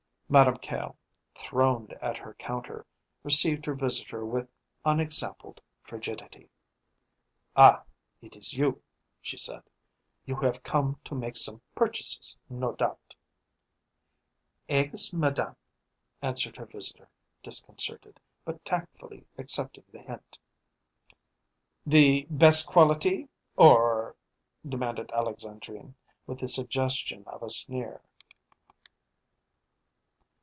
Madame 0.33 0.55
Caille, 0.59 0.95
throned 1.35 1.91
at 2.01 2.17
her 2.17 2.33
counter, 2.35 2.85
received 3.21 3.65
her 3.65 3.73
visitor 3.75 4.25
with 4.25 4.49
unexampled 4.85 5.59
frigidity. 5.83 6.49
"Ah, 7.53 7.83
it 8.21 8.37
is 8.37 8.53
you," 8.53 8.81
she 9.21 9.37
said. 9.37 9.61
"You 10.23 10.35
have 10.37 10.63
come 10.63 10.97
to 11.03 11.15
make 11.15 11.35
some 11.35 11.61
purchases, 11.75 12.37
no 12.49 12.71
doubt." 12.71 13.13
"Eggs, 14.69 15.11
madame," 15.11 15.57
answered 16.21 16.55
her 16.55 16.65
visitor, 16.65 17.09
disconcerted, 17.43 18.17
but 18.45 18.63
tactfully 18.63 19.25
accepting 19.37 19.83
the 19.91 19.99
hint. 20.01 20.37
"The 21.85 22.25
best 22.29 22.67
quality 22.69 23.27
or?" 23.57 24.15
demanded 24.65 25.11
Alexandrine, 25.11 25.93
with 26.25 26.39
the 26.39 26.47
suggestion 26.47 27.25
of 27.27 27.43
a 27.43 27.49
sneer. 27.49 28.01